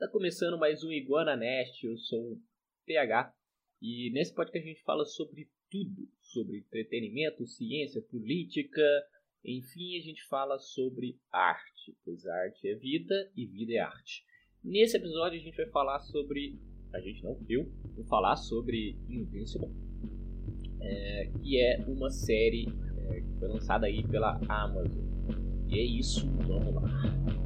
[0.00, 2.40] Tá começando mais um Iguana Nest, eu sou o
[2.86, 3.34] PH
[3.82, 8.80] e nesse podcast a gente fala sobre tudo, sobre entretenimento, ciência, política,
[9.44, 14.24] enfim, a gente fala sobre arte, pois arte é vida e vida é arte.
[14.64, 16.58] Nesse episódio a gente vai falar sobre,
[16.94, 19.68] a gente não, eu, vou falar sobre Invincible,
[20.80, 22.64] é, que é uma série
[23.10, 25.04] é, que foi lançada aí pela Amazon.
[25.68, 27.39] E é isso, vamos lá.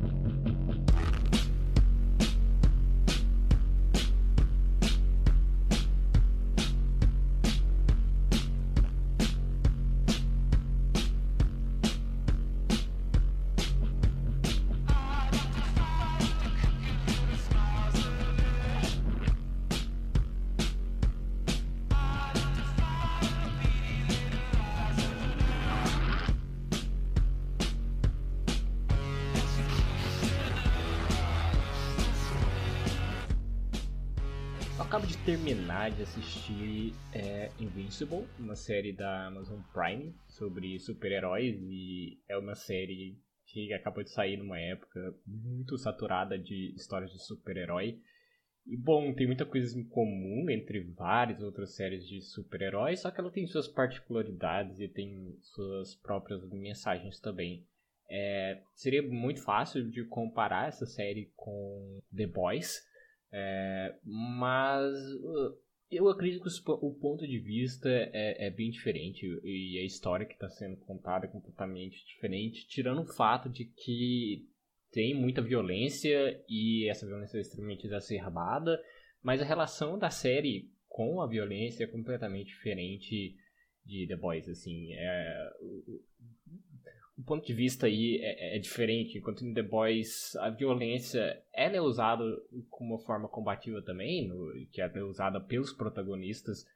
[34.94, 42.20] Acabo de terminar de assistir é, Invincible, uma série da Amazon Prime sobre super-heróis e
[42.28, 47.98] é uma série que acabou de sair numa época muito saturada de histórias de super-herói.
[48.65, 53.19] E bom, tem muita coisa em comum entre várias outras séries de super-heróis, só que
[53.19, 57.67] ela tem suas particularidades e tem suas próprias mensagens também.
[58.09, 62.94] É, seria muito fácil de comparar essa série com The Boys,
[63.37, 65.59] é, mas uh,
[65.91, 70.35] eu acredito que o ponto de vista é, é bem diferente e a história que
[70.35, 74.49] está sendo contada é completamente diferente, tirando o fato de que
[74.93, 78.81] tem muita violência e essa violência é extremamente exacerbada,
[79.21, 83.35] mas a relação da série com a violência é completamente diferente
[83.85, 85.51] de The Boys, assim, é,
[87.17, 89.19] o ponto de vista aí é, é, diferente.
[89.19, 92.25] Enquanto em The Boys a violência ela é usada
[92.69, 96.67] como uma forma combativa também, no, que é usada pelos protagonistas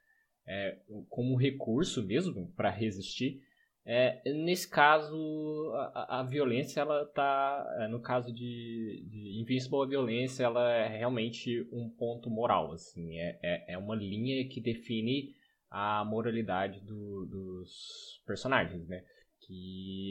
[0.47, 0.77] é,
[1.09, 3.41] como recurso mesmo para resistir.
[3.85, 7.65] É, nesse caso, a, a, violência, ela tá.
[7.79, 12.71] É, no caso de, de Invincible, a violência ela é realmente um ponto moral.
[12.71, 15.33] Assim, é, é, é uma linha que define
[15.71, 19.03] a moralidade do, dos personagens, né?
[19.49, 20.08] que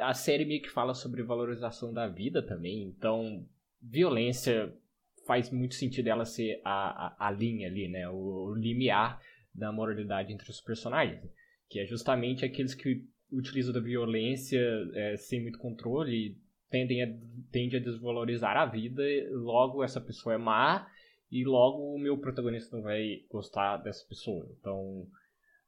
[0.00, 3.46] a série meio que fala sobre valorização da vida também, então
[3.80, 4.74] violência
[5.26, 9.20] faz muito sentido ela ser a, a, a linha ali, né, o, o limiar
[9.54, 11.22] da moralidade entre os personagens,
[11.68, 14.60] que é justamente aqueles que utilizam da violência
[14.94, 16.36] é, sem muito controle
[16.70, 17.08] tendem a,
[17.50, 20.88] tende a desvalorizar a vida, logo essa pessoa é má
[21.30, 24.48] e logo o meu protagonista não vai gostar dessa pessoa.
[24.58, 25.06] Então,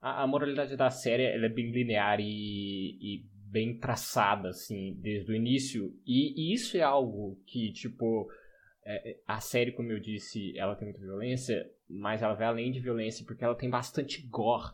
[0.00, 5.30] a, a moralidade da série ela é bem linear e, e bem traçada, assim, desde
[5.30, 5.94] o início.
[6.06, 8.26] E, e isso é algo que, tipo,
[8.84, 12.80] é, a série, como eu disse, ela tem muita violência, mas ela vai além de
[12.80, 14.72] violência porque ela tem bastante gore.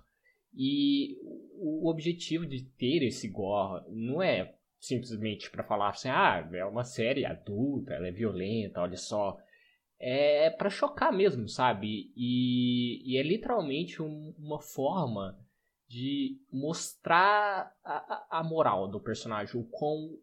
[0.55, 1.17] E
[1.61, 6.85] o objetivo de ter esse gore não é simplesmente para falar assim, ah, é uma
[6.85, 9.37] série adulta, ela é violenta, olha só
[10.01, 12.13] é para chocar mesmo, sabe?
[12.17, 15.37] E, e é literalmente um, uma forma
[15.89, 20.19] de mostrar a, a, moral do personagem, o quão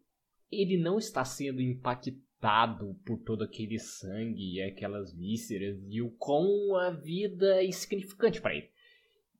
[0.50, 6.76] ele não está sendo impactado por todo aquele sangue e aquelas vísceras e o quão
[6.76, 8.70] a vida é insignificante para ele.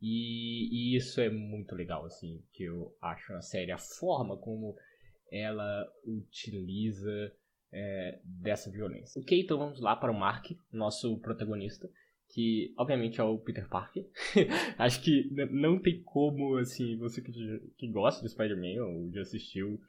[0.02, 4.76] E, e, isso é muito legal, assim, que eu acho na série, a forma como
[5.30, 7.32] ela utiliza
[7.72, 9.20] é, dessa violência.
[9.20, 11.88] Ok, então vamos lá para o Mark, nosso protagonista,
[12.36, 14.06] que obviamente é o Peter Parker.
[14.76, 17.32] Acho que não tem como, assim, você que,
[17.78, 19.80] que gosta de Spider-Man ou já assistiu,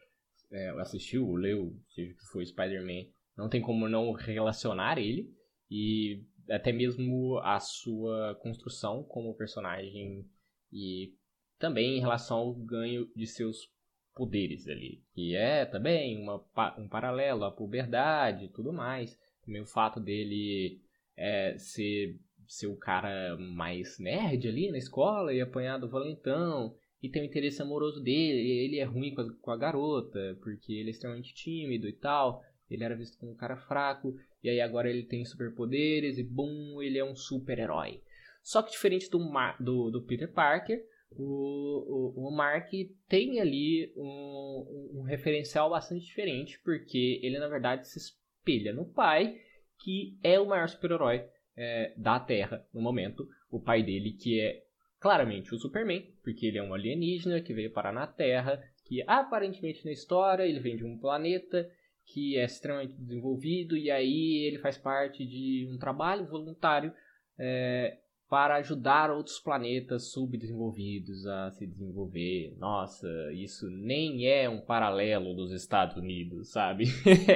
[0.49, 5.29] é, assistiu, leu, seja que foi Spider-Man, não tem como não relacionar ele
[5.69, 10.25] e até mesmo a sua construção como personagem
[10.71, 11.13] e
[11.59, 13.69] também em relação ao ganho de seus
[14.15, 15.03] poderes ali.
[15.13, 16.41] E é também uma,
[16.77, 19.19] um paralelo à puberdade e tudo mais.
[19.45, 20.81] Também o fato dele
[21.17, 22.17] é, ser,
[22.47, 26.75] ser o cara mais nerd ali na escola e apanhar do valentão.
[27.01, 28.39] E tem o interesse amoroso dele.
[28.39, 32.41] ele é ruim com a, com a garota, porque ele é extremamente tímido e tal.
[32.69, 34.15] Ele era visto como um cara fraco.
[34.43, 38.01] E aí agora ele tem superpoderes e bum, ele é um super-herói.
[38.41, 39.19] Só que diferente do,
[39.59, 42.69] do, do Peter Parker, o, o, o Mark
[43.07, 49.37] tem ali um, um, referencial bastante diferente, porque ele na verdade se espelha no pai,
[49.79, 51.25] que é o maior super-herói
[51.57, 53.27] é, da Terra no momento.
[53.51, 54.63] O pai dele, que é
[54.99, 59.83] claramente o Superman, porque ele é um alienígena que veio parar na Terra, que aparentemente
[59.85, 61.69] na história ele vem de um planeta
[62.05, 66.93] que é extremamente desenvolvido e aí ele faz parte de um trabalho voluntário
[67.37, 67.97] é,
[68.29, 72.53] para ajudar outros planetas subdesenvolvidos a se desenvolver.
[72.57, 76.85] Nossa, isso nem é um paralelo dos Estados Unidos, sabe?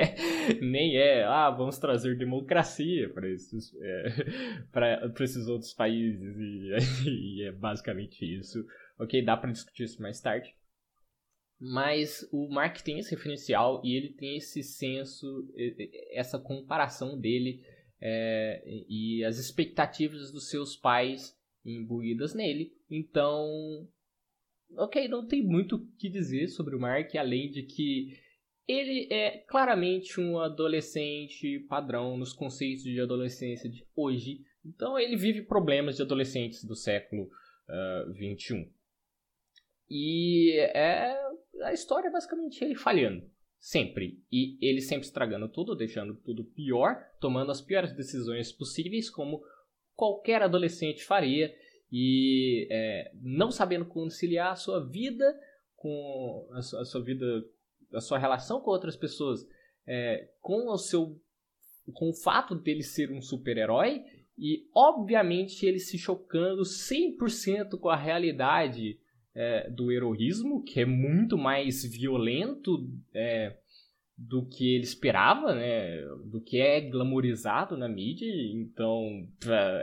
[0.62, 7.44] nem é, ah, vamos trazer democracia para esses, é, para esses outros países e, e
[7.44, 8.66] é basicamente isso.
[9.00, 10.54] Ok, dá para discutir isso mais tarde.
[11.58, 15.48] Mas o Mark tem esse referencial e ele tem esse senso,
[16.12, 17.64] essa comparação dele
[18.01, 22.74] é, e as expectativas dos seus pais imbuídas nele.
[22.89, 23.88] Então,
[24.75, 28.18] ok, não tem muito o que dizer sobre o Mark, além de que
[28.68, 34.42] ele é claramente um adolescente padrão nos conceitos de adolescência de hoje.
[34.65, 37.30] Então, ele vive problemas de adolescentes do século uh,
[37.69, 38.71] ah, 21.
[39.89, 41.19] E é
[41.63, 43.30] a história é basicamente ele falhando.
[43.62, 44.19] Sempre.
[44.31, 49.44] E ele sempre estragando tudo, deixando tudo pior, tomando as piores decisões possíveis, como
[49.94, 51.54] qualquer adolescente faria,
[51.92, 55.40] e é, não sabendo conciliar a sua vida
[55.75, 57.25] com a sua, a sua, vida,
[57.94, 59.48] a sua relação com outras pessoas,
[59.86, 61.22] é, com o seu
[61.94, 64.04] com o fato dele ser um super-herói
[64.38, 69.00] e obviamente ele se chocando 100% com a realidade
[69.33, 73.56] é, do heroísmo, que é muito mais violento é,
[74.18, 76.01] do que ele esperava, né?
[76.25, 78.28] Do que é glamorizado na mídia.
[78.54, 79.28] Então,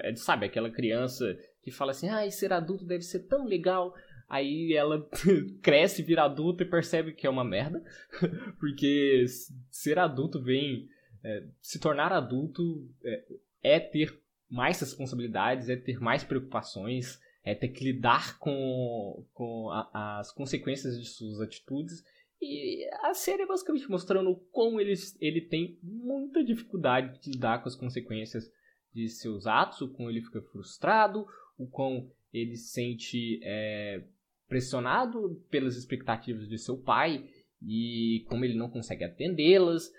[0.02, 3.94] é, sabe, aquela criança que fala assim, ah, ser adulto deve ser tão legal.
[4.28, 5.08] Aí ela
[5.62, 7.82] cresce, vira adulta e percebe que é uma merda.
[8.60, 9.24] Porque
[9.70, 10.88] ser adulto vem...
[11.24, 13.24] É, se tornar adulto é,
[13.62, 14.16] é ter
[14.48, 21.00] mais responsabilidades, é ter mais preocupações, é ter que lidar com, com a, as consequências
[21.00, 22.04] de suas atitudes.
[22.40, 27.68] E a série é basicamente mostrando como ele, ele tem muita dificuldade de lidar com
[27.68, 28.52] as consequências
[28.94, 34.04] de seus atos, o quão ele fica frustrado, o quão ele se sente é,
[34.46, 37.28] pressionado pelas expectativas de seu pai
[37.62, 39.90] e como ele não consegue atendê-las.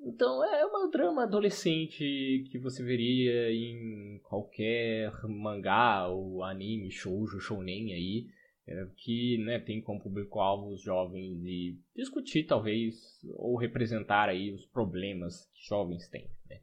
[0.00, 7.92] Então é uma drama adolescente que você veria em qualquer mangá ou anime, shoujo, shounen
[7.92, 8.28] aí,
[8.66, 14.66] é, que né, tem como público-alvo os jovens e discutir talvez ou representar aí os
[14.66, 16.30] problemas que jovens têm.
[16.48, 16.60] Né?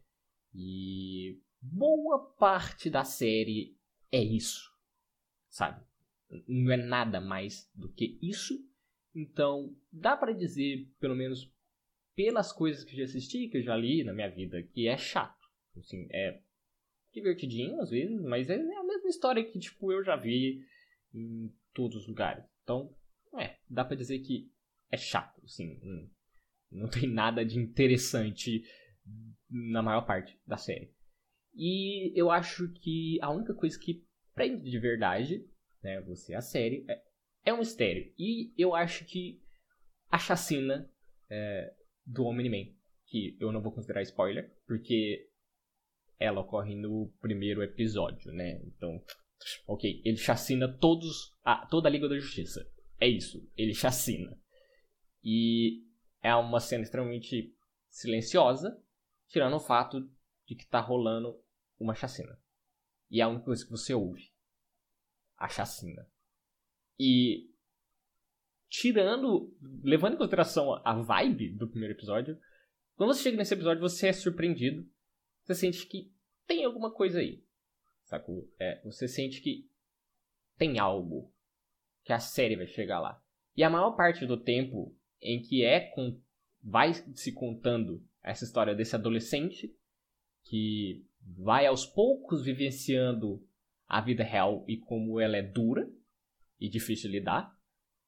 [0.54, 3.76] E boa parte da série
[4.12, 4.72] é isso,
[5.50, 5.84] sabe?
[6.48, 8.54] Não é nada mais do que isso.
[9.14, 11.52] Então dá para dizer, pelo menos
[12.16, 14.98] pelas coisas que eu já assisti, que eu já li na minha vida, que é
[14.98, 15.46] chato.
[15.78, 16.42] Assim, é
[17.14, 20.64] divertidinho às vezes, mas é a mesma história que tipo eu já vi
[21.14, 22.44] em todos os lugares.
[22.64, 22.94] Então,
[23.38, 24.50] é, dá para dizer que
[24.90, 26.10] é chato, assim, não,
[26.72, 28.64] não tem nada de interessante
[29.50, 30.94] na maior parte da série.
[31.54, 35.46] E eu acho que a única coisa que prende de verdade,
[35.82, 37.02] né, você a série, é,
[37.46, 38.14] é um mistério.
[38.18, 39.42] E eu acho que
[40.10, 40.90] a chacina
[41.30, 41.74] é,
[42.06, 42.72] do Omni-Man,
[43.06, 45.30] que eu não vou considerar spoiler, porque
[46.20, 48.62] ela ocorre no primeiro episódio, né?
[48.66, 49.04] Então,
[49.68, 52.66] ok, ele chacina todos, a, toda a Liga da Justiça.
[53.00, 54.38] É isso, ele chacina.
[55.24, 55.84] E
[56.22, 57.54] é uma cena extremamente
[57.90, 58.82] silenciosa,
[59.28, 60.02] tirando o fato
[60.46, 61.42] de que tá rolando
[61.80, 62.40] uma chacina.
[63.10, 64.32] E é a única coisa que você ouve.
[65.38, 66.08] A chacina.
[67.00, 67.55] E
[68.70, 69.54] tirando,
[69.84, 72.38] levando em consideração a vibe do primeiro episódio,
[72.96, 74.88] quando você chega nesse episódio, você é surpreendido.
[75.44, 76.12] Você sente que
[76.48, 77.44] tem alguma coisa aí.
[78.04, 78.50] Sacou?
[78.60, 79.70] É, você sente que
[80.58, 81.32] tem algo.
[82.04, 83.22] Que a série vai chegar lá.
[83.56, 86.22] E a maior parte do tempo em que é com,
[86.62, 89.76] vai se contando essa história desse adolescente
[90.44, 93.44] que vai aos poucos vivenciando
[93.88, 95.90] a vida real e como ela é dura
[96.60, 97.55] e difícil de lidar.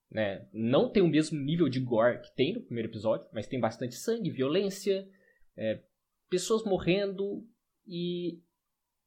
[0.10, 0.48] Né?
[0.54, 3.96] Não tem o mesmo nível de gore que tem no primeiro episódio, mas tem bastante
[3.96, 5.08] sangue, violência,
[5.56, 5.84] é,
[6.30, 7.46] pessoas morrendo
[7.86, 8.42] e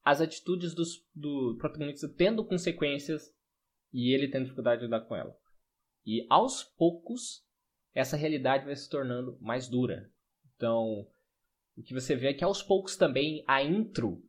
[0.04, 3.34] as atitudes dos, do protagonista tendo consequências
[3.92, 5.36] e ele tendo dificuldade de lidar com ela.
[6.04, 7.44] E aos poucos,
[7.94, 10.10] essa realidade vai se tornando mais dura.
[10.56, 11.06] Então,
[11.76, 14.22] o que você vê é que aos poucos também a intro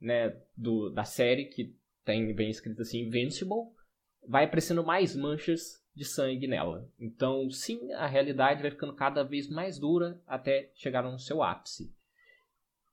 [0.00, 3.72] né, do, da série, que tem bem escrito assim, Invincible,
[4.28, 6.86] vai aparecendo mais manchas de sangue nela.
[7.00, 11.90] Então, sim, a realidade vai ficando cada vez mais dura até chegar no seu ápice.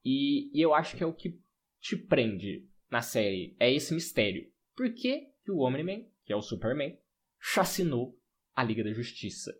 [0.05, 1.37] E, e eu acho que é o que
[1.81, 4.49] te prende na série, é esse mistério.
[4.73, 6.97] Por que, que o Omni-Man, que é o Superman,
[7.39, 8.17] chacinou
[8.55, 9.53] a Liga da Justiça?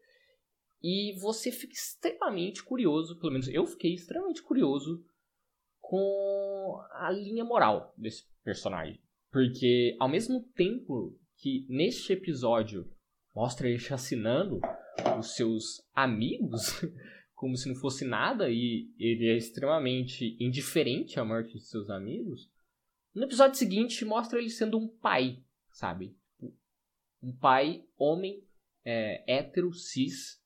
[0.82, 5.06] E você fica extremamente curioso, pelo menos eu fiquei extremamente curioso
[5.82, 9.02] com a linha moral desse personagem.
[9.32, 12.90] Porque ao mesmo tempo que neste episódio
[13.34, 14.60] mostra ele chacinando
[15.20, 16.82] os seus amigos
[17.34, 22.50] como se não fosse nada e ele é extremamente indiferente à morte de seus amigos,
[23.14, 26.16] no episódio seguinte mostra ele sendo um pai, sabe?
[27.22, 28.44] Um pai, homem,
[28.86, 30.42] é, hétero, cis,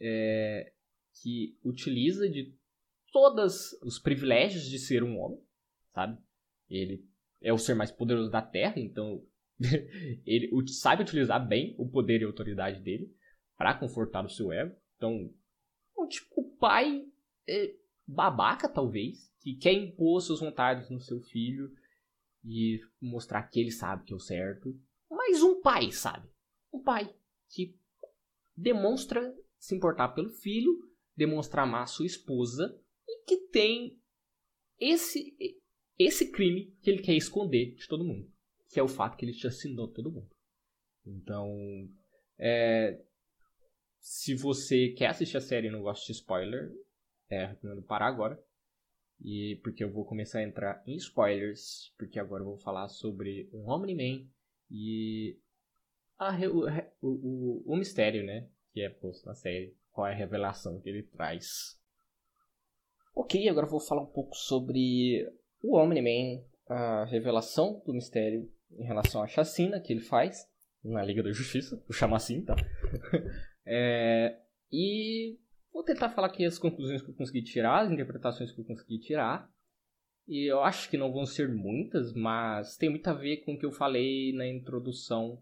[0.00, 0.72] é,
[1.20, 2.52] que utiliza de
[3.12, 5.40] todos os privilégios de ser um homem,
[5.94, 6.20] sabe?
[6.68, 7.06] Ele
[7.40, 9.24] é o ser mais poderoso da Terra, então
[10.26, 13.14] ele sabe utilizar bem o poder e a autoridade dele
[13.56, 14.74] para confortar o seu ego.
[14.96, 15.32] Então,
[15.96, 17.04] um tipo pai
[17.48, 17.74] é,
[18.06, 21.70] babaca, talvez, que quer impor suas vontades no seu filho
[22.44, 24.78] e mostrar que ele sabe que é o certo.
[25.10, 26.28] Mas um pai, sabe?
[26.72, 27.14] Um pai
[27.48, 27.76] que
[28.56, 30.72] demonstra se importar pelo filho,
[31.16, 33.98] demonstra amar sua esposa e que tem
[34.78, 35.36] esse
[35.98, 38.28] esse crime que ele quer esconder de todo mundo,
[38.72, 40.30] que é o fato que ele te assinou todo mundo.
[41.06, 41.54] Então,
[42.38, 42.98] é,
[44.00, 46.72] se você quer assistir a série e não gosta de spoiler,
[47.28, 48.42] é, recomendo parar agora.
[49.20, 53.48] E porque eu vou começar a entrar em spoilers, porque agora eu vou falar sobre
[53.52, 54.26] o Omni-Man
[54.70, 55.38] e
[56.18, 56.66] a, o,
[57.02, 58.48] o, o, mistério, né?
[58.72, 59.76] Que é posto na série.
[59.90, 61.78] Qual é a revelação que ele traz.
[63.14, 65.30] Ok, agora eu vou falar um pouco sobre
[65.62, 70.46] o Omni-Man, a revelação do mistério em relação à chacina que ele faz
[70.84, 72.56] na Liga da Justiça, vou chamar assim, tá?
[73.64, 74.36] é,
[74.70, 75.38] e
[75.72, 78.98] vou tentar falar aqui as conclusões que eu consegui tirar, as interpretações que eu consegui
[78.98, 79.50] tirar.
[80.26, 83.58] E eu acho que não vão ser muitas, mas tem muito a ver com o
[83.58, 85.40] que eu falei na introdução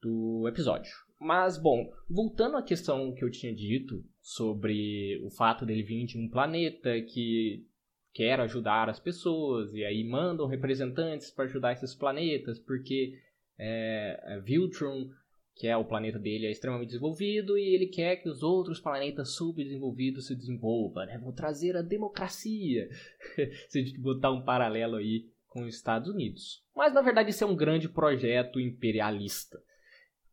[0.00, 0.92] do episódio.
[1.20, 6.18] Mas, bom, voltando à questão que eu tinha dito sobre o fato dele vir de
[6.18, 7.66] um planeta que
[8.14, 13.18] quer ajudar as pessoas e aí mandam representantes para ajudar esses planetas porque
[13.58, 15.10] é, é, Viltron,
[15.56, 19.34] que é o planeta dele, é extremamente desenvolvido e ele quer que os outros planetas
[19.34, 21.18] subdesenvolvidos se desenvolvam, né?
[21.18, 22.88] Vou trazer a democracia.
[23.68, 26.62] se a gente botar um paralelo aí com os Estados Unidos.
[26.74, 29.60] Mas na verdade isso é um grande projeto imperialista.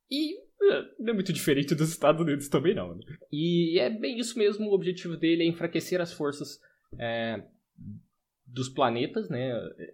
[0.10, 2.96] E é, não é muito diferente dos Estados Unidos também não.
[2.96, 3.04] Né?
[3.32, 6.60] E é bem isso mesmo, o objetivo dele é enfraquecer as forças
[7.00, 7.44] é,
[8.46, 9.52] dos planetas, né?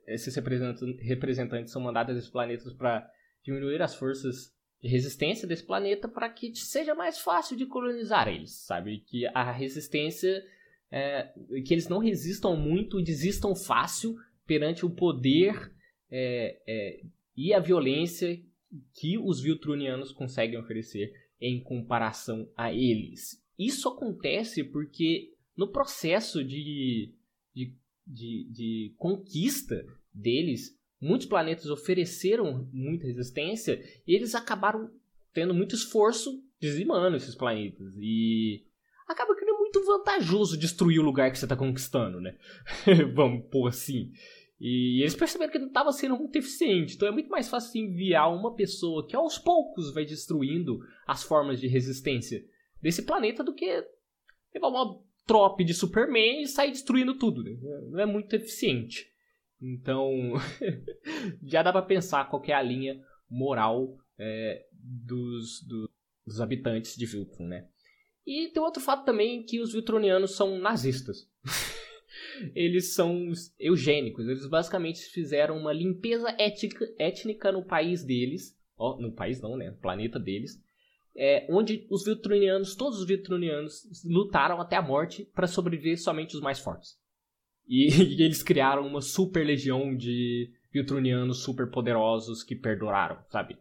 [0.07, 3.09] Esses representantes são mandados esses planetas para
[3.43, 8.51] diminuir as forças de resistência desse planeta para que seja mais fácil de colonizar eles,
[8.51, 8.99] sabe?
[9.07, 10.43] Que a resistência,
[10.91, 11.33] é,
[11.65, 14.15] que eles não resistam muito, desistam fácil
[14.45, 15.71] perante o poder
[16.09, 17.01] é, é,
[17.35, 18.41] e a violência
[18.93, 23.43] que os Viltrunianos conseguem oferecer em comparação a eles.
[23.57, 27.13] Isso acontece porque no processo de,
[28.07, 34.89] de, de, conquista deles, muitos planetas ofereceram muita resistência e eles acabaram
[35.33, 37.93] tendo muito esforço dizimando esses planetas.
[37.97, 38.63] E
[39.07, 42.35] acaba que não é muito vantajoso destruir o lugar que você está conquistando, né?
[43.13, 44.11] Vamos pôr assim.
[44.59, 46.95] E eles perceberam que não estava sendo muito eficiente.
[46.95, 51.59] Então é muito mais fácil enviar uma pessoa que aos poucos vai destruindo as formas
[51.59, 52.43] de resistência
[52.81, 53.85] desse planeta do que
[54.53, 57.43] levar uma trope de Superman e sair destruindo tudo.
[57.43, 57.57] Né?
[57.91, 59.11] Não é muito eficiente.
[59.61, 60.33] Então,
[61.43, 65.89] já dá para pensar qual é a linha moral é, dos, do,
[66.25, 67.67] dos habitantes de Viltron, né?
[68.25, 71.29] E tem outro fato também que os Viltronianos são nazistas.
[72.53, 74.27] eles são eugênicos.
[74.27, 78.57] Eles basicamente fizeram uma limpeza ética, étnica no país deles.
[78.77, 79.71] Ó, no país não, né?
[79.71, 80.61] No planeta deles.
[81.17, 86.41] É, onde os Viltronianos, todos os Viltronianos, lutaram até a morte para sobreviver somente os
[86.41, 86.95] mais fortes.
[87.67, 87.87] E,
[88.19, 93.57] e eles criaram uma super legião de Viltrunianos super poderosos que perduraram, sabe?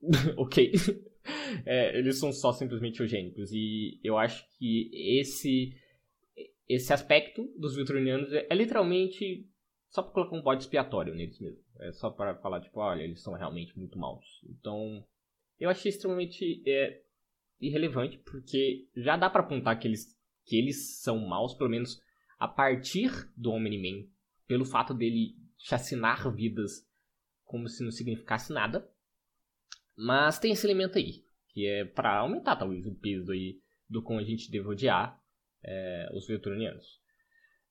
[0.36, 0.72] ok.
[1.64, 3.50] É, eles são só simplesmente eugênicos.
[3.50, 5.74] E eu acho que esse
[6.68, 9.44] esse aspecto dos Viltrunianos é, é literalmente
[9.88, 11.60] só pra colocar um bode expiatório neles mesmo.
[11.80, 14.24] É só para falar, tipo, olha, eles são realmente muito maus.
[14.48, 15.04] Então,
[15.58, 17.02] eu achei extremamente é,
[17.60, 22.00] irrelevante, porque já dá para apontar que eles, que eles são maus, pelo menos
[22.38, 24.06] a partir do Omni-Man,
[24.46, 26.86] pelo fato dele chacinar vidas
[27.44, 28.88] como se não significasse nada.
[29.96, 33.58] Mas tem esse elemento aí, que é para aumentar talvez o peso aí
[33.88, 35.18] do como a gente deve odiar
[35.64, 37.00] é, os Viltrunianos.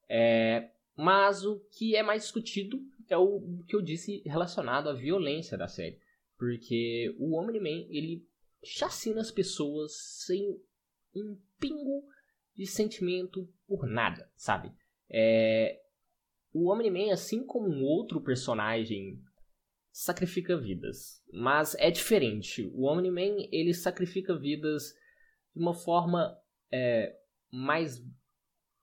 [0.09, 5.57] É, mas o que é mais discutido é o que eu disse relacionado à violência
[5.57, 5.99] da série.
[6.37, 8.27] Porque o Omni-Man, ele
[8.63, 9.93] chacina as pessoas
[10.25, 10.59] sem
[11.15, 12.03] um pingo
[12.55, 14.71] de sentimento por nada, sabe?
[15.09, 15.81] É...
[16.53, 19.21] O Omni-Man, assim como um outro personagem,
[19.91, 21.21] sacrifica vidas.
[21.31, 22.69] Mas é diferente.
[22.73, 24.93] O Omni-Man, ele sacrifica vidas
[25.53, 26.37] de uma forma
[26.71, 27.15] é,
[27.51, 28.01] mais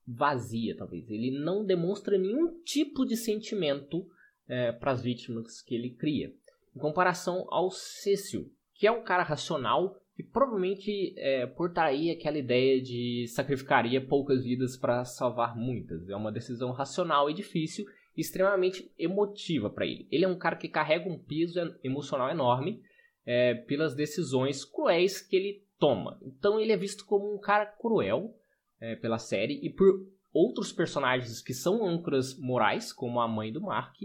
[0.06, 1.08] vazia, talvez.
[1.10, 4.06] Ele não demonstra nenhum tipo de sentimento
[4.48, 6.34] é, para as vítimas que ele cria.
[6.74, 12.80] Em comparação ao Cecil, que é um cara racional que provavelmente é, portaria aquela ideia
[12.82, 16.08] de sacrificaria poucas vidas para salvar muitas.
[16.08, 17.86] É uma decisão racional e difícil,
[18.16, 20.06] extremamente emotiva para ele.
[20.10, 22.82] Ele é um cara que carrega um peso emocional enorme
[23.24, 26.18] é, pelas decisões cruéis que ele toma.
[26.22, 28.36] Então ele é visto como um cara cruel
[28.80, 33.60] é, pela série e por outros personagens que são âncoras morais, como a mãe do
[33.60, 33.96] Mark,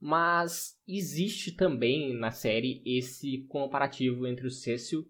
[0.00, 5.06] mas existe também na série esse comparativo entre o Cecil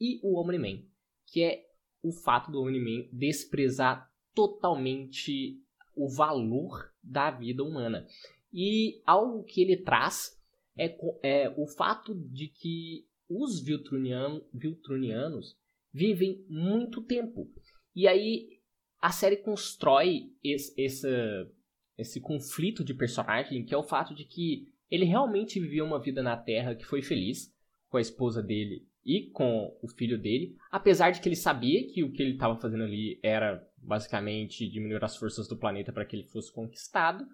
[0.00, 0.82] e o Omni-Man,
[1.26, 1.64] que é
[2.02, 5.60] o fato do Omni-Man desprezar totalmente
[5.94, 8.06] o valor da vida humana.
[8.52, 10.40] E algo que ele traz
[10.76, 15.56] é, é o fato de que os Viltrunian, Viltrunianos
[15.92, 17.48] vivem muito tempo.
[17.94, 18.60] E aí
[19.00, 21.08] a série constrói esse, esse,
[21.96, 26.22] esse conflito de personagem, que é o fato de que ele realmente viveu uma vida
[26.22, 27.52] na Terra que foi feliz
[27.88, 32.02] com a esposa dele e com o filho dele, apesar de que ele sabia que
[32.02, 36.16] o que ele estava fazendo ali era basicamente diminuir as forças do planeta para que
[36.16, 37.26] ele fosse conquistado,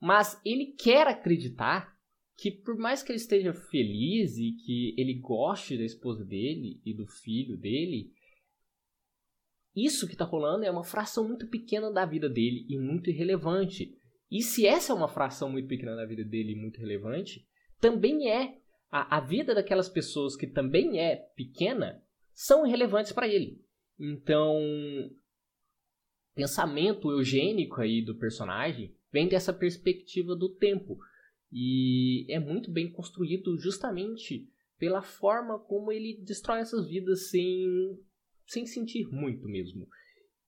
[0.00, 1.96] mas ele quer acreditar
[2.36, 6.92] que por mais que ele esteja feliz e que ele goste da esposa dele e
[6.92, 8.12] do filho dele,
[9.76, 13.94] isso que está rolando é uma fração muito pequena da vida dele e muito irrelevante.
[14.30, 17.46] E se essa é uma fração muito pequena da vida dele e muito relevante,
[17.78, 18.58] também é
[18.90, 22.02] a, a vida daquelas pessoas que também é pequena
[22.32, 23.60] são irrelevantes para ele.
[23.98, 24.58] Então,
[26.34, 30.98] pensamento eugênico aí do personagem vem dessa perspectiva do tempo
[31.52, 37.98] e é muito bem construído justamente pela forma como ele destrói essas vidas sem,
[38.46, 39.86] sem sentir muito mesmo.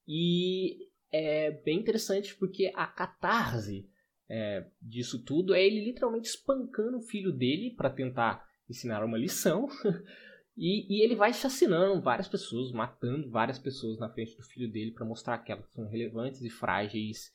[0.06, 3.88] E é bem interessante porque a catarse
[4.28, 9.66] é, disso tudo é ele literalmente espancando o filho dele para tentar ensinar uma lição.
[10.56, 14.92] e, e, ele vai assassinando várias pessoas, matando várias pessoas na frente do filho dele
[14.92, 17.32] para mostrar que elas são relevantes e frágeis.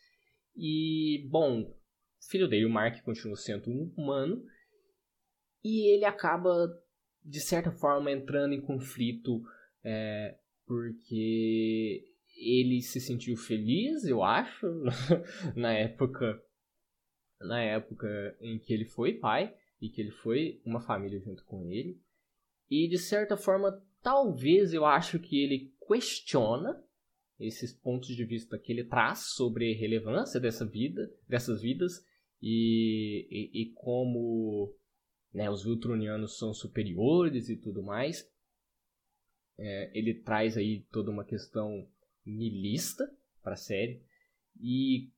[0.55, 4.43] E, bom, o filho dele, o Mark, continua sendo um humano.
[5.63, 6.51] E ele acaba,
[7.23, 9.41] de certa forma, entrando em conflito
[9.83, 12.03] é, porque
[12.35, 14.67] ele se sentiu feliz, eu acho,
[15.55, 16.41] na época
[17.39, 18.07] na época
[18.39, 21.99] em que ele foi pai e que ele foi uma família junto com ele.
[22.69, 26.81] E de certa forma, talvez eu acho que ele questiona
[27.39, 32.05] esses pontos de vista que ele traz sobre a relevância dessa vida, dessas vidas
[32.41, 34.73] e, e, e como
[35.33, 38.25] né, os Viltrunianos são superiores e tudo mais.
[39.57, 41.87] É, ele traz aí toda uma questão
[42.25, 43.09] nilista
[43.41, 44.01] para a série
[44.59, 45.09] e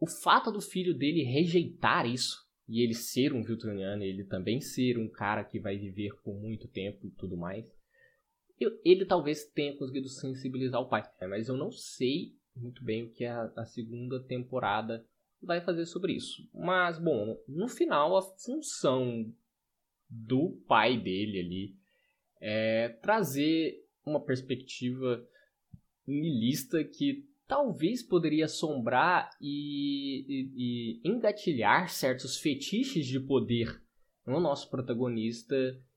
[0.00, 4.96] o fato do filho dele rejeitar isso e ele ser um Viltruniano, ele também ser
[4.96, 7.66] um cara que vai viver por muito tempo e tudo mais,
[8.58, 11.02] eu, ele talvez tenha conseguido sensibilizar o pai.
[11.20, 15.04] É, mas eu não sei muito bem o que a, a segunda temporada
[15.42, 16.48] vai fazer sobre isso.
[16.54, 19.32] Mas, bom, no final, a função
[20.08, 21.79] do pai dele ali
[22.40, 25.24] é trazer uma perspectiva
[26.06, 33.82] nihilista que talvez poderia assombrar e, e, e, engatilhar certos fetiches de poder
[34.26, 35.56] no nosso protagonista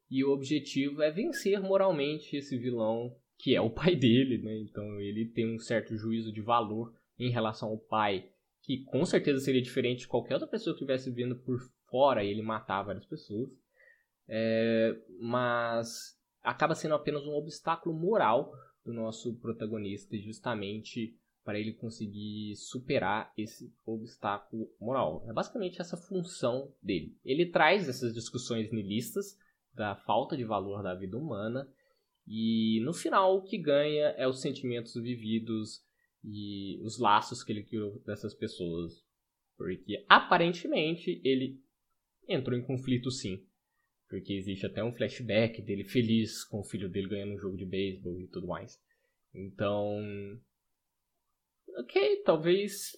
[0.09, 4.57] e o objetivo é vencer moralmente esse vilão que é o pai dele, né?
[4.59, 8.29] Então ele tem um certo juízo de valor em relação ao pai,
[8.61, 12.29] que com certeza seria diferente de qualquer outra pessoa que estivesse vindo por fora e
[12.29, 13.49] ele matar várias pessoas.
[14.27, 18.51] É, mas acaba sendo apenas um obstáculo moral
[18.85, 25.23] do nosso protagonista, justamente para ele conseguir superar esse obstáculo moral.
[25.27, 27.17] É basicamente essa função dele.
[27.23, 29.37] Ele traz essas discussões nihilistas
[29.73, 31.67] da falta de valor da vida humana
[32.25, 35.81] e no final o que ganha é os sentimentos vividos
[36.23, 39.03] e os laços que ele criou dessas pessoas.
[39.57, 41.61] Porque aparentemente ele
[42.27, 43.45] entrou em conflito sim.
[44.09, 47.65] Porque existe até um flashback dele feliz com o filho dele ganhando um jogo de
[47.65, 48.79] beisebol e tudo mais.
[49.33, 49.99] Então,
[51.77, 52.95] ok, talvez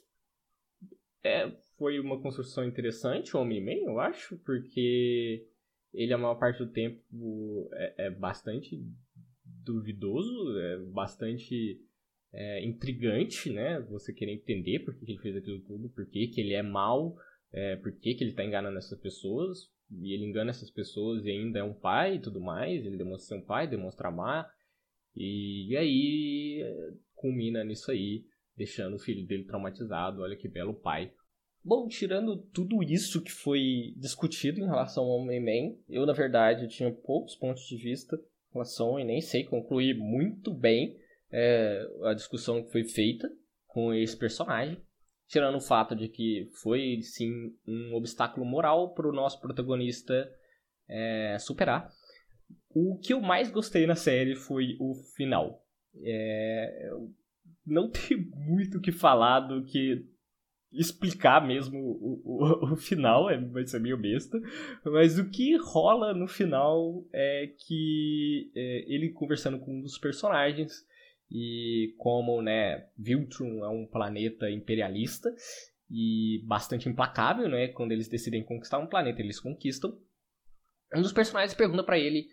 [1.24, 5.48] é, foi uma construção interessante, o Homem-Man, eu acho, porque
[5.94, 8.84] ele a maior parte do tempo é, é bastante
[9.44, 11.82] duvidoso, é bastante
[12.32, 13.80] é, intrigante, né?
[13.90, 17.18] Você querer entender por que ele fez aquilo tudo, por que, ele é mal,
[17.54, 21.30] é, por que, que ele está enganando essas pessoas, e ele engana essas pessoas e
[21.30, 24.50] ainda é um pai e tudo mais, ele demonstra ser um pai, demonstra amar,
[25.16, 26.62] e, aí
[27.14, 31.12] culmina nisso aí, deixando o filho dele traumatizado, olha que belo pai.
[31.64, 36.92] Bom, tirando tudo isso que foi discutido em relação ao Homem-Man, eu na verdade tinha
[36.92, 40.96] poucos pontos de vista em relação e nem sei concluir muito bem
[41.32, 43.28] é, a discussão que foi feita
[43.66, 44.78] com esse personagem,
[45.28, 50.30] tirando o fato de que foi sim um obstáculo moral para o nosso protagonista
[50.88, 51.90] é, superar.
[52.70, 55.64] O que eu mais gostei na série foi o final.
[56.04, 56.90] É,
[57.66, 60.06] não tem muito o que falar do que
[60.72, 64.38] explicar mesmo o, o, o, final, é, vai ser meio besta,
[64.84, 70.86] mas o que rola no final é que é, ele conversando com um dos personagens
[71.30, 75.34] e como, né, Viltrum é um planeta imperialista
[75.90, 79.98] e bastante implacável, né, quando eles decidem conquistar um planeta, eles conquistam.
[80.96, 82.28] Um dos personagens pergunta para ele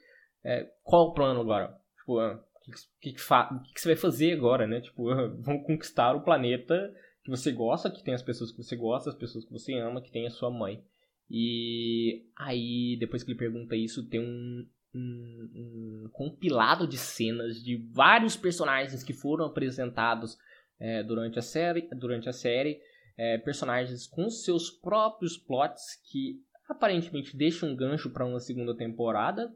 [0.45, 1.75] é, qual o plano agora?
[1.99, 4.81] Tipo, ah, o que, que, que, que, você vai fazer agora, né?
[4.81, 8.77] Tipo, ah, vamos conquistar o planeta que você gosta, que tem as pessoas que você
[8.77, 10.83] gosta, as pessoas que você ama, que tem a sua mãe.
[11.31, 18.37] E aí, depois que ele pergunta isso, tem um, um, compilado de cenas de vários
[18.37, 20.37] personagens que foram apresentados
[20.79, 22.81] é, durante a série, durante a série
[23.17, 29.53] é, personagens com seus próprios plots que aparentemente deixam um gancho para uma segunda temporada.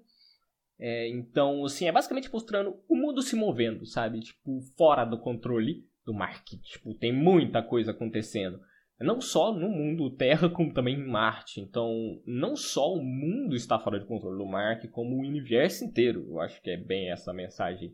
[0.78, 4.20] É, então, assim, é basicamente mostrando o mundo se movendo, sabe?
[4.20, 6.58] Tipo, fora do controle do marketing.
[6.58, 8.60] Tipo, tem muita coisa acontecendo.
[8.98, 11.60] Não só no mundo Terra, como também em Marte.
[11.60, 16.26] Então, não só o mundo está fora de controle do Mark, como o universo inteiro.
[16.28, 17.92] Eu acho que é bem essa mensagem.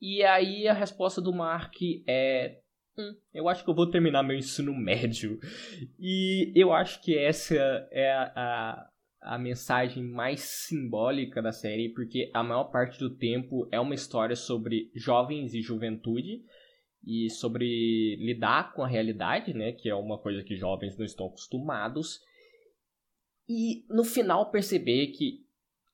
[0.00, 1.74] E aí a resposta do Mark
[2.06, 2.58] é.
[2.98, 5.38] Hum, eu acho que eu vou terminar meu ensino médio.
[5.98, 7.54] E eu acho que essa
[7.90, 13.68] é a, a, a mensagem mais simbólica da série, porque a maior parte do tempo
[13.70, 16.42] é uma história sobre jovens e juventude
[17.04, 21.26] e sobre lidar com a realidade, né, que é uma coisa que jovens não estão
[21.26, 22.20] acostumados.
[23.48, 25.44] E no final perceber que,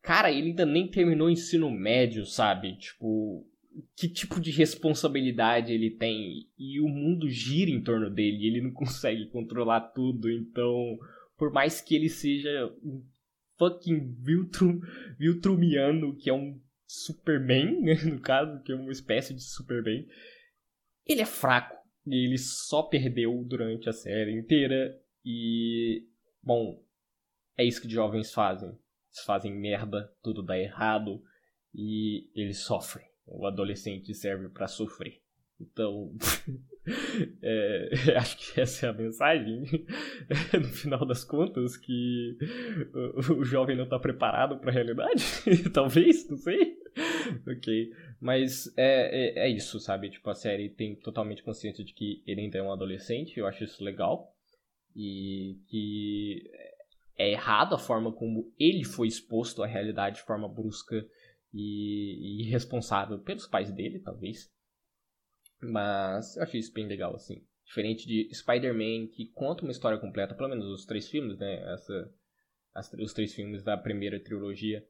[0.02, 2.76] cara, ele ainda nem terminou o ensino médio, sabe?
[2.76, 3.46] Tipo,
[3.96, 8.72] que tipo de responsabilidade ele tem e o mundo gira em torno dele, ele não
[8.72, 10.98] consegue controlar tudo, então,
[11.36, 13.02] por mais que ele seja um
[13.58, 14.80] fucking Viltrum,
[15.18, 20.06] Viltrumiano, que é um Superman, né, no caso, que é uma espécie de Superman,
[21.08, 21.78] ele é fraco
[22.16, 25.00] ele só perdeu durante a série inteira.
[25.24, 26.06] E,
[26.42, 26.82] bom,
[27.56, 28.68] é isso que jovens fazem.
[28.68, 31.22] Eles fazem merda, tudo dá errado
[31.74, 33.06] e eles sofrem.
[33.26, 35.20] O adolescente serve para sofrer.
[35.60, 36.14] Então,
[37.42, 39.62] é, acho que essa é a mensagem,
[40.54, 42.36] no final das contas, que
[42.94, 45.24] o, o jovem não está preparado para a realidade,
[45.72, 46.76] talvez, não sei.
[47.46, 47.90] ok,
[48.20, 50.10] mas é, é, é, isso, sabe?
[50.10, 53.64] Tipo, a série tem totalmente consciência de que ele ainda é um adolescente, eu acho
[53.64, 54.32] isso legal,
[54.94, 56.42] e que
[57.16, 61.04] é errado a forma como ele foi exposto à realidade de forma brusca
[61.52, 64.48] e, e irresponsável pelos pais dele, talvez.
[65.60, 67.44] Mas eu achei isso bem legal, assim.
[67.64, 71.72] Diferente de Spider-Man, que conta uma história completa, pelo menos os três filmes, né?
[71.72, 72.14] Essa,
[72.74, 74.86] as, os três filmes da primeira trilogia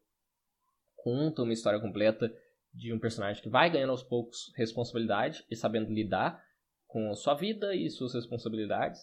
[0.96, 2.32] contam uma história completa
[2.72, 6.42] de um personagem que vai ganhando aos poucos responsabilidade e sabendo lidar
[6.86, 9.00] com a sua vida e suas responsabilidades.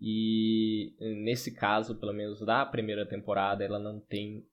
[0.00, 4.46] E nesse caso, pelo menos da primeira temporada, ela não tem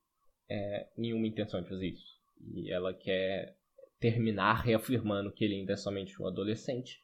[0.50, 2.16] é, nenhuma intenção de fazer isso.
[2.54, 3.56] E ela quer
[4.00, 7.04] terminar reafirmando que ele ainda é somente um adolescente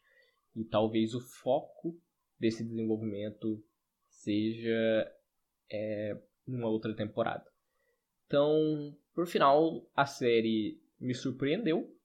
[0.55, 1.99] e talvez o foco
[2.39, 3.63] desse desenvolvimento
[4.09, 5.11] seja
[5.71, 7.45] é, numa outra temporada.
[8.25, 11.95] Então, por final, a série me surpreendeu,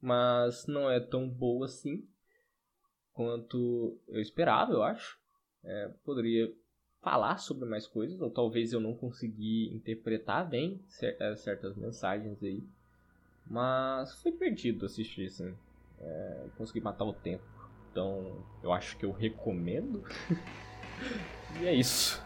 [0.00, 2.08] mas não é tão boa assim
[3.12, 5.18] quanto eu esperava, eu acho.
[5.64, 6.54] É, poderia
[7.00, 12.64] falar sobre mais coisas, ou talvez eu não consegui interpretar bem é, certas mensagens aí.
[13.50, 15.54] Mas foi divertido assistir, assim.
[16.00, 17.44] É, consegui matar o tempo.
[17.90, 20.04] Então, eu acho que eu recomendo.
[21.60, 22.22] e é isso.